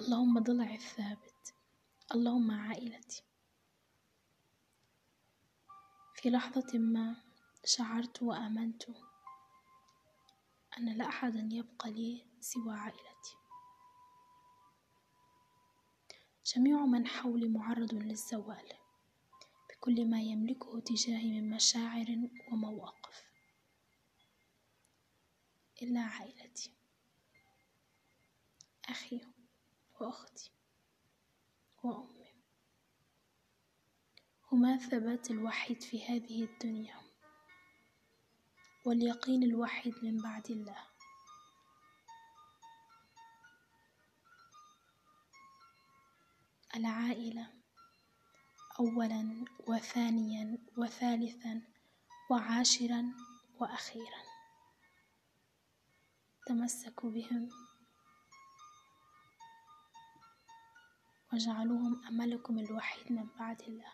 [0.00, 1.54] اللهم ضلع الثابت
[2.14, 3.22] اللهم عائلتي.
[6.14, 7.16] في لحظة ما
[7.64, 8.82] شعرت وآمنت
[10.78, 13.34] أن لا أحدا يبقى لي سوى عائلتي.
[16.46, 18.72] جميع من حولي معرض للزوال
[19.70, 23.24] بكل ما يملكه تجاهي من مشاعر ومواقف.
[25.82, 26.72] إلا عائلتي.
[28.88, 29.37] أخي.
[30.00, 30.50] وأختي
[31.82, 32.34] وأمي.
[34.52, 37.00] هما الثبات الوحيد في هذه الدنيا
[38.84, 40.86] واليقين الوحيد من بعد الله.
[46.76, 47.52] العائلة
[48.80, 51.62] أولا وثانيا وثالثا
[52.30, 53.12] وعاشرا
[53.60, 54.22] وأخيرا.
[56.46, 57.67] تمسكوا بهم
[61.32, 63.92] واجعلوهم أملكم الوحيد من بعد الله.